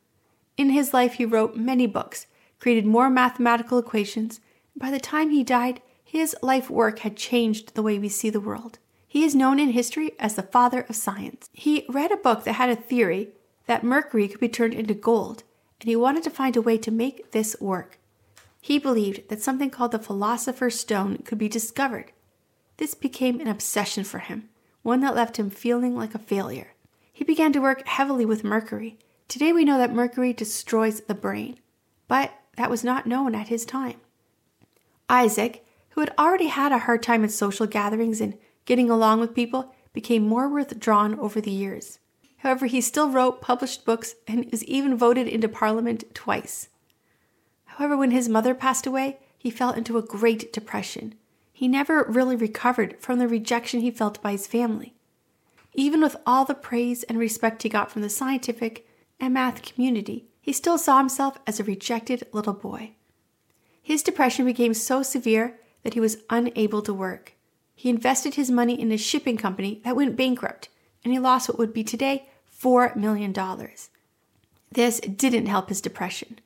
In 0.59 0.69
his 0.69 0.93
life, 0.93 1.15
he 1.15 1.25
wrote 1.25 1.57
many 1.57 1.87
books, 1.87 2.27
created 2.61 2.85
more 2.85 3.09
mathematical 3.09 3.79
equations, 3.79 4.39
and 4.75 4.83
by 4.83 4.91
the 4.91 5.01
time 5.01 5.31
he 5.31 5.43
died, 5.43 5.81
his 6.05 6.37
life 6.43 6.69
work 6.69 6.99
had 6.99 7.17
changed 7.17 7.75
the 7.75 7.83
way 7.83 7.99
we 7.99 8.11
see 8.11 8.29
the 8.29 8.39
world. 8.39 8.79
He 9.09 9.25
is 9.25 9.35
known 9.35 9.59
in 9.59 9.71
history 9.71 10.13
as 10.19 10.35
the 10.35 10.43
father 10.43 10.83
of 10.91 10.95
science. 10.95 11.49
He 11.55 11.87
read 11.89 12.13
a 12.13 12.19
book 12.19 12.45
that 12.45 12.53
had 12.53 12.69
a 12.69 12.77
theory 12.77 13.31
that 13.65 13.83
mercury 13.83 14.29
could 14.29 14.41
be 14.41 14.49
turned 14.51 14.75
into 14.75 14.93
gold, 14.93 15.43
and 15.81 15.89
he 15.89 15.97
wanted 15.97 16.23
to 16.25 16.31
find 16.31 16.57
a 16.57 16.63
way 16.63 16.79
to 16.79 16.91
make 16.91 17.33
this 17.33 17.57
work. 17.61 17.99
He 18.61 18.79
believed 18.79 19.29
that 19.29 19.43
something 19.43 19.71
called 19.71 19.93
the 19.93 19.99
Philosopher's 19.99 20.79
Stone 20.79 21.19
could 21.19 21.39
be 21.39 21.49
discovered. 21.49 22.13
This 22.79 22.95
became 22.95 23.41
an 23.41 23.49
obsession 23.49 24.05
for 24.05 24.19
him, 24.19 24.49
one 24.83 25.01
that 25.01 25.15
left 25.15 25.39
him 25.39 25.51
feeling 25.51 25.95
like 25.95 26.15
a 26.15 26.19
failure. 26.19 26.73
He 27.13 27.25
began 27.25 27.53
to 27.53 27.61
work 27.61 27.87
heavily 27.87 28.25
with 28.25 28.43
mercury, 28.43 28.99
Today 29.27 29.53
we 29.53 29.65
know 29.65 29.79
that 29.79 29.93
mercury 29.93 30.33
destroys 30.33 31.01
the 31.01 31.15
brain, 31.15 31.59
but 32.09 32.33
that 32.57 32.71
was 32.71 32.85
not 32.85 33.07
known 33.07 33.35
at 33.35 33.49
his 33.49 33.65
time. 33.65 34.01
Isaac, 35.09 35.67
who 35.91 36.01
had 36.01 36.13
already 36.19 36.49
had 36.49 36.73
a 36.73 36.79
hard 36.79 37.03
time 37.03 37.25
in 37.25 37.31
social 37.31 37.67
gatherings 37.67 38.21
and 38.21 38.39
getting 38.65 38.91
along 38.91 39.21
with 39.21 39.35
people, 39.35 39.75
became 39.93 40.27
more 40.27 40.49
withdrawn 40.49 41.19
over 41.19 41.41
the 41.41 41.51
years. 41.51 41.99
However, 42.45 42.67
he 42.67 42.83
still 42.83 43.09
wrote, 43.09 43.41
published 43.41 43.87
books, 43.87 44.17
and 44.29 44.45
was 44.51 44.63
even 44.65 44.99
voted 44.99 45.27
into 45.27 45.49
Parliament 45.49 46.05
twice. 46.15 46.69
However, 47.65 47.97
when 47.97 48.11
his 48.11 48.29
mother 48.29 48.55
passed 48.55 48.87
away, 48.87 49.17
he 49.39 49.49
fell 49.49 49.73
into 49.73 49.97
a 49.97 50.03
great 50.03 50.53
depression. 50.53 51.15
He 51.55 51.69
never 51.69 52.05
really 52.07 52.37
recovered 52.37 53.01
from 53.01 53.19
the 53.19 53.27
rejection 53.27 53.81
he 53.81 53.91
felt 53.91 54.21
by 54.21 54.33
his 54.33 54.47
family. 54.47 54.93
Even 55.73 56.03
with 56.03 56.17
all 56.27 56.45
the 56.45 56.55
praise 56.55 57.03
and 57.05 57.19
respect 57.19 57.63
he 57.63 57.71
got 57.71 57.91
from 57.91 58.03
the 58.03 58.11
scientific 58.11 58.87
and 59.19 59.33
math 59.33 59.63
community, 59.63 60.27
he 60.43 60.53
still 60.53 60.77
saw 60.77 60.99
himself 60.99 61.39
as 61.47 61.59
a 61.59 61.65
rejected 61.65 62.27
little 62.33 62.53
boy. 62.53 62.91
His 63.83 64.03
depression 64.03 64.45
became 64.45 64.75
so 64.75 65.03
severe 65.03 65.59
that 65.83 65.95
he 65.95 66.01
was 66.01 66.19
unable 66.29 66.83
to 66.83 66.93
work. 66.93 67.37
He 67.75 67.89
invested 67.89 68.35
his 68.35 68.51
money 68.51 68.79
in 68.79 68.93
a 68.93 68.99
shipping 68.99 69.39
company 69.39 69.81
that 69.83 69.97
went 69.97 70.15
bankrupt, 70.15 70.69
and 71.03 71.11
he 71.11 71.19
lost 71.19 71.49
what 71.49 71.57
would 71.59 71.73
be 71.73 71.83
today 71.83 72.29
$4 72.61 72.97
million. 72.97 73.35
This 74.73 75.01
didn't 75.01 75.47
help 75.47 75.69
his 75.69 75.81
depression. 75.81 76.41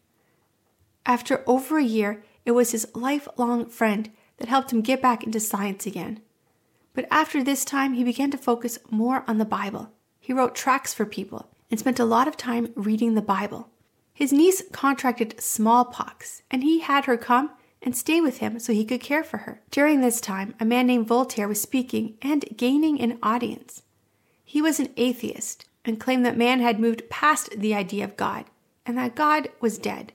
After 1.07 1.43
over 1.47 1.79
a 1.79 1.85
year, 1.85 2.23
it 2.45 2.53
was 2.53 2.73
his 2.73 2.87
lifelong 2.95 3.67
friend 3.67 4.11
that 4.39 4.49
helped 4.49 4.73
him 4.73 4.81
get 4.81 5.03
back 5.03 5.25
into 5.25 5.41
science 5.41 5.87
again. 5.87 6.21
But 6.95 7.07
after 7.11 7.43
this 7.43 7.65
time, 7.65 7.95
he 7.95 8.05
began 8.05 8.31
to 8.31 8.39
focus 8.39 8.79
more 8.91 9.25
on 9.27 9.39
the 9.39 9.45
Bible. 9.45 9.93
He 10.21 10.33
wrote 10.33 10.55
tracts 10.55 10.93
for 10.93 11.07
people 11.07 11.51
and 11.71 11.79
spent 11.79 12.01
a 12.01 12.05
lot 12.05 12.29
of 12.29 12.37
time 12.37 12.73
reading 12.75 13.15
the 13.15 13.23
Bible. 13.23 13.71
His 14.13 14.33
niece 14.33 14.63
contracted 14.73 15.41
smallpox, 15.41 16.43
and 16.51 16.65
he 16.65 16.81
had 16.81 17.05
her 17.05 17.17
come 17.17 17.51
and 17.81 17.97
stay 17.97 18.21
with 18.21 18.39
him 18.39 18.59
so 18.59 18.73
he 18.73 18.85
could 18.85 19.01
care 19.01 19.23
for 19.23 19.39
her. 19.39 19.63
During 19.71 20.01
this 20.01 20.21
time, 20.21 20.55
a 20.59 20.65
man 20.65 20.87
named 20.87 21.07
Voltaire 21.07 21.47
was 21.47 21.61
speaking 21.61 22.19
and 22.21 22.45
gaining 22.57 23.01
an 23.01 23.19
audience. 23.23 23.83
He 24.45 24.61
was 24.61 24.81
an 24.81 24.89
atheist 24.97 25.67
and 25.85 26.01
claimed 26.01 26.25
that 26.27 26.37
man 26.37 26.61
had 26.61 26.81
moved 26.81 27.09
past 27.11 27.51
the 27.59 27.75
idea 27.75 28.05
of 28.05 28.17
God 28.17 28.45
and 28.85 28.97
that 28.99 29.15
God 29.15 29.49
was 29.61 29.79
dead. 29.79 30.13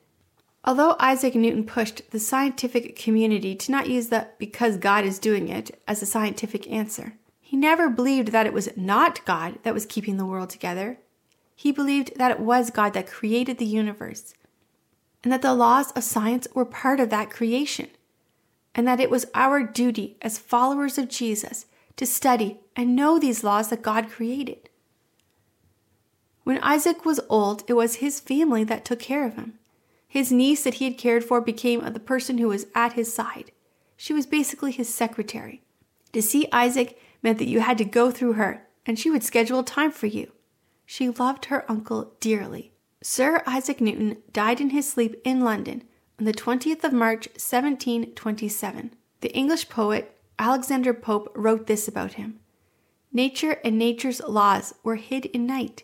Although 0.65 0.95
Isaac 0.99 1.35
Newton 1.35 1.65
pushed 1.65 2.09
the 2.11 2.19
scientific 2.19 2.95
community 2.95 3.53
to 3.55 3.71
not 3.71 3.89
use 3.89 4.07
the 4.07 4.29
because 4.39 4.77
God 4.77 5.03
is 5.03 5.19
doing 5.19 5.49
it 5.49 5.79
as 5.87 6.01
a 6.01 6.05
scientific 6.05 6.69
answer, 6.71 7.15
he 7.41 7.57
never 7.57 7.89
believed 7.89 8.29
that 8.29 8.45
it 8.45 8.53
was 8.53 8.69
not 8.77 9.25
God 9.25 9.59
that 9.63 9.73
was 9.73 9.85
keeping 9.85 10.17
the 10.17 10.25
world 10.25 10.49
together, 10.49 10.99
he 11.55 11.71
believed 11.71 12.17
that 12.17 12.31
it 12.31 12.39
was 12.39 12.69
God 12.69 12.93
that 12.93 13.07
created 13.07 13.57
the 13.57 13.65
universe, 13.65 14.33
and 15.23 15.31
that 15.31 15.41
the 15.41 15.53
laws 15.53 15.91
of 15.91 16.03
science 16.03 16.47
were 16.53 16.65
part 16.65 16.99
of 16.99 17.09
that 17.09 17.29
creation, 17.29 17.89
and 18.73 18.87
that 18.87 18.99
it 18.99 19.11
was 19.11 19.25
our 19.35 19.61
duty 19.61 20.17
as 20.21 20.37
followers 20.39 20.97
of 20.97 21.09
Jesus 21.09 21.67
to 21.95 22.05
study 22.05 22.59
and 22.75 22.95
know 22.95 23.19
these 23.19 23.43
laws 23.43 23.69
that 23.69 23.81
God 23.81 24.09
created. 24.09 24.69
When 26.43 26.59
Isaac 26.59 27.05
was 27.05 27.19
old, 27.29 27.63
it 27.67 27.73
was 27.73 27.95
his 27.95 28.19
family 28.19 28.63
that 28.65 28.85
took 28.85 28.99
care 28.99 29.25
of 29.25 29.35
him. 29.35 29.59
His 30.07 30.31
niece 30.31 30.63
that 30.63 30.75
he 30.75 30.85
had 30.85 30.97
cared 30.97 31.23
for 31.23 31.41
became 31.41 31.81
the 31.81 31.99
person 31.99 32.37
who 32.37 32.49
was 32.49 32.67
at 32.75 32.93
his 32.93 33.13
side. 33.13 33.51
She 33.95 34.13
was 34.13 34.25
basically 34.25 34.71
his 34.71 34.93
secretary. 34.93 35.61
To 36.11 36.21
see 36.21 36.47
Isaac 36.51 36.99
meant 37.21 37.39
that 37.39 37.47
you 37.47 37.61
had 37.61 37.77
to 37.79 37.85
go 37.85 38.11
through 38.11 38.33
her, 38.33 38.67
and 38.85 38.99
she 38.99 39.09
would 39.09 39.23
schedule 39.23 39.63
time 39.63 39.91
for 39.91 40.07
you. 40.07 40.31
She 40.85 41.09
loved 41.09 41.45
her 41.45 41.69
uncle 41.71 42.13
dearly. 42.19 42.73
Sir 43.01 43.41
Isaac 43.47 43.81
Newton 43.81 44.17
died 44.31 44.61
in 44.61 44.69
his 44.69 44.89
sleep 44.89 45.19
in 45.23 45.41
London 45.41 45.83
on 46.19 46.25
the 46.25 46.33
20th 46.33 46.83
of 46.83 46.93
March, 46.93 47.27
1727. 47.29 48.93
The 49.21 49.33
English 49.33 49.69
poet 49.69 50.15
Alexander 50.37 50.93
Pope 50.93 51.31
wrote 51.35 51.67
this 51.67 51.87
about 51.87 52.13
him 52.13 52.39
Nature 53.11 53.57
and 53.63 53.77
nature's 53.77 54.21
laws 54.21 54.73
were 54.83 54.97
hid 54.97 55.25
in 55.27 55.45
night. 55.45 55.83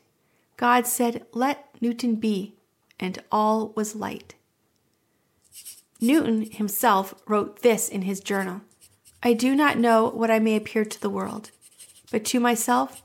God 0.59 0.85
said, 0.85 1.25
Let 1.31 1.69
Newton 1.79 2.15
be, 2.15 2.53
and 2.99 3.23
all 3.31 3.69
was 3.77 3.95
light. 3.95 4.35
Newton 6.01 6.51
himself 6.51 7.13
wrote 7.25 7.61
this 7.61 7.87
in 7.87 8.01
his 8.01 8.19
journal 8.19 8.59
I 9.23 9.31
do 9.31 9.55
not 9.55 9.77
know 9.77 10.09
what 10.09 10.29
I 10.29 10.39
may 10.39 10.57
appear 10.57 10.83
to 10.83 10.99
the 10.99 11.09
world, 11.09 11.51
but 12.11 12.25
to 12.25 12.41
myself 12.41 13.01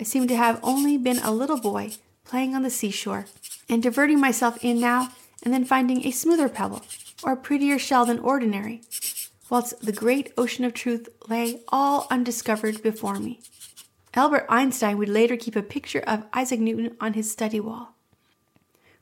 I 0.00 0.04
seem 0.04 0.26
to 0.28 0.36
have 0.36 0.58
only 0.62 0.96
been 0.96 1.18
a 1.18 1.32
little 1.32 1.60
boy 1.60 1.92
playing 2.24 2.54
on 2.54 2.62
the 2.62 2.70
seashore 2.70 3.26
and 3.68 3.82
diverting 3.82 4.18
myself 4.18 4.56
in 4.64 4.80
now 4.80 5.10
and 5.42 5.52
then 5.52 5.66
finding 5.66 6.06
a 6.06 6.10
smoother 6.10 6.48
pebble 6.48 6.80
or 7.22 7.32
a 7.32 7.36
prettier 7.36 7.78
shell 7.78 8.06
than 8.06 8.20
ordinary, 8.20 8.80
whilst 9.50 9.82
the 9.82 9.92
great 9.92 10.32
ocean 10.38 10.64
of 10.64 10.72
truth 10.72 11.10
lay 11.28 11.60
all 11.68 12.06
undiscovered 12.10 12.82
before 12.82 13.18
me. 13.18 13.40
Albert 14.16 14.46
Einstein 14.48 14.96
would 14.96 15.10
later 15.10 15.36
keep 15.36 15.54
a 15.56 15.62
picture 15.62 16.00
of 16.00 16.24
Isaac 16.32 16.58
Newton 16.58 16.96
on 16.98 17.12
his 17.12 17.30
study 17.30 17.60
wall. 17.60 17.94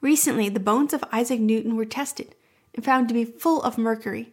Recently, 0.00 0.48
the 0.48 0.58
bones 0.58 0.92
of 0.92 1.04
Isaac 1.12 1.38
Newton 1.38 1.76
were 1.76 1.84
tested 1.84 2.34
and 2.74 2.84
found 2.84 3.06
to 3.06 3.14
be 3.14 3.24
full 3.24 3.62
of 3.62 3.78
mercury, 3.78 4.32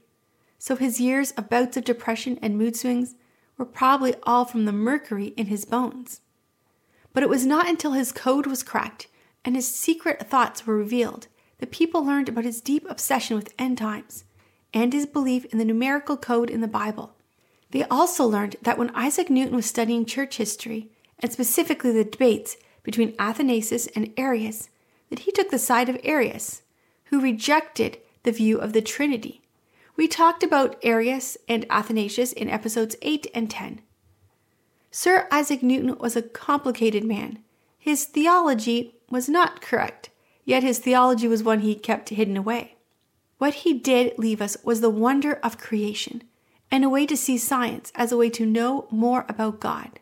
so 0.58 0.76
his 0.76 1.00
years 1.00 1.32
of 1.34 1.50
bouts 1.50 1.78
of 1.78 1.84
depression 1.84 2.40
and 2.42 2.58
mood 2.58 2.76
swings 2.76 3.14
were 3.58 3.66
probably 3.66 4.16
all 4.24 4.44
from 4.44 4.66
the 4.66 4.72
mercury 4.72 5.28
in 5.38 5.46
his 5.46 5.66
bones. 5.66 6.22
But 7.14 7.22
it 7.22 7.30
was 7.30 7.46
not 7.46 7.70
until 7.70 7.92
his 7.92 8.12
code 8.12 8.48
was 8.48 8.64
cracked 8.64 9.08
and 9.46 9.56
his 9.56 9.68
secret 9.68 10.30
thoughts 10.30 10.66
were 10.66 10.76
revealed 10.76 11.28
that 11.60 11.72
people 11.72 12.04
learned 12.04 12.28
about 12.28 12.44
his 12.44 12.60
deep 12.60 12.90
obsession 12.90 13.36
with 13.36 13.54
end 13.60 13.78
times 13.78 14.24
and 14.74 14.94
his 14.94 15.06
belief 15.06 15.46
in 15.46 15.60
the 15.60 15.66
numerical 15.66 16.18
code 16.18 16.50
in 16.50 16.62
the 16.62 16.68
Bible. 16.68 17.16
They 17.72 17.84
also 17.86 18.26
learned 18.26 18.58
that 18.62 18.78
when 18.78 18.96
Isaac 18.96 19.30
Newton 19.30 19.56
was 19.56 19.66
studying 19.66 20.06
church 20.06 20.38
history, 20.38 20.90
and 21.20 21.32
specifically 21.32 21.92
the 21.92 22.04
debates 22.04 22.58
between 22.84 23.16
Athanasius 23.18 23.88
and 23.88 24.14
Arius, 24.18 24.70
that 25.10 25.20
he 25.20 25.32
took 25.32 25.50
the 25.50 25.60
side 25.60 25.88
of 25.88 25.98
Arius, 26.04 26.62
who 27.06 27.22
rejected 27.22 27.98
the 28.24 28.32
view 28.32 28.58
of 28.58 28.74
the 28.74 28.82
Trinity. 28.82 29.42
We 29.96 30.08
talked 30.08 30.44
about 30.44 30.78
Arius 30.84 31.38
and 31.48 31.66
Athanasius 31.70 32.34
in 32.34 32.50
episodes 32.50 32.96
8 33.02 33.28
and 33.34 33.50
10. 33.50 33.82
Sir 34.90 35.28
Isaac 35.32 35.64
Newton 35.64 35.98
was 35.98 36.16
a 36.16 36.22
complicated 36.22 37.04
man. 37.04 37.40
His 37.78 38.06
theology 38.06 38.96
was 39.10 39.30
not 39.30 39.62
correct, 39.62 40.10
yet 40.44 40.64
his 40.64 40.80
theology 40.80 41.28
was 41.28 41.44
one 41.44 41.60
he 41.60 41.76
kept 41.76 42.10
hidden 42.10 42.36
away. 42.36 42.76
What 43.38 43.54
he 43.54 43.74
did 43.74 44.18
leave 44.20 44.42
us 44.42 44.58
was 44.64 44.82
the 44.82 44.90
wonder 44.90 45.34
of 45.44 45.58
creation 45.58 46.24
and 46.72 46.86
a 46.86 46.90
way 46.90 47.06
to 47.06 47.18
see 47.18 47.38
science 47.38 47.92
as 47.96 48.12
a 48.12 48.18
way 48.18 48.30
to 48.32 48.46
know 48.46 48.88
more 48.90 49.26
about 49.28 49.60
God. 49.60 50.00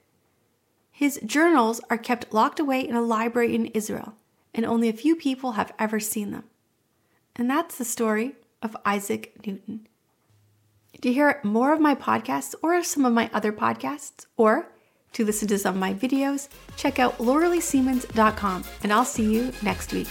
His 0.91 1.19
journals 1.25 1.81
are 1.89 1.97
kept 1.97 2.33
locked 2.33 2.59
away 2.59 2.87
in 2.87 2.95
a 2.95 3.01
library 3.01 3.55
in 3.55 3.65
Israel, 3.67 4.13
and 4.53 4.65
only 4.65 4.87
a 4.87 4.93
few 4.93 5.15
people 5.15 5.53
have 5.53 5.73
ever 5.79 5.99
seen 5.99 6.31
them. 6.31 6.43
And 7.35 7.49
that's 7.49 7.77
the 7.77 7.85
story 7.85 8.35
of 8.61 8.75
Isaac 8.85 9.33
Newton. 9.45 9.87
To 11.01 11.13
hear 11.13 11.39
more 11.43 11.73
of 11.73 11.79
my 11.79 11.95
podcasts 11.95 12.53
or 12.61 12.83
some 12.83 13.05
of 13.05 13.13
my 13.13 13.29
other 13.33 13.53
podcasts, 13.53 14.25
or 14.35 14.69
to 15.13 15.25
listen 15.25 15.47
to 15.47 15.57
some 15.57 15.75
of 15.75 15.79
my 15.79 15.93
videos, 15.93 16.49
check 16.75 16.99
out 16.99 17.17
lauraleesiemens.com, 17.17 18.63
and 18.83 18.93
I'll 18.93 19.05
see 19.05 19.33
you 19.33 19.53
next 19.61 19.93
week. 19.93 20.09